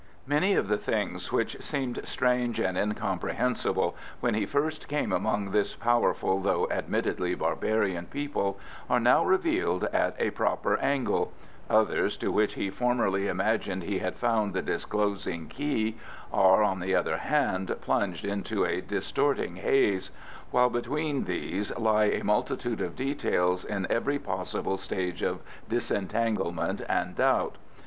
[0.25, 5.75] Many of the things which seemed strange and incomprehensible when he first came among this
[5.75, 8.57] powerful though admittedly barbarian people,
[8.89, 11.31] are now revealed at a proper angle;
[11.69, 15.97] others, to which he formerly imagined he had found the disclosing key,
[16.33, 20.09] are, on the other hand, plunged into a distorting haze;
[20.49, 27.15] while between these lie a multitude of details in every possible stage of disentanglement and
[27.17, 27.59] doubt.